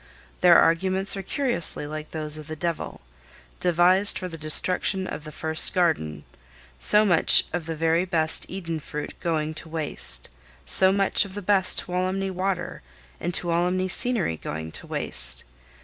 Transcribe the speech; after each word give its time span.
Their 0.39 0.57
arguments 0.57 1.15
are 1.15 1.21
curiously 1.21 1.85
like 1.85 2.09
those 2.09 2.35
of 2.35 2.47
the 2.47 2.55
devil, 2.55 3.01
devised 3.59 4.17
for 4.17 4.27
the 4.27 4.35
destruction 4.35 5.05
of 5.05 5.25
the 5.25 5.31
first 5.31 5.75
garden—so 5.75 7.05
much 7.05 7.45
of 7.53 7.67
the 7.67 7.75
very 7.75 8.05
best 8.05 8.47
Eden 8.49 8.79
fruit 8.79 9.13
going 9.19 9.53
to 9.53 9.69
waste; 9.69 10.29
so 10.65 10.91
much 10.91 11.23
of 11.23 11.35
the 11.35 11.43
best 11.43 11.77
Tuolumne 11.77 12.33
water 12.33 12.81
and 13.19 13.31
Tuolumne 13.31 13.87
scenery 13.87 14.37
going 14.37 14.71
to 14.71 14.87
waste. 14.87 15.43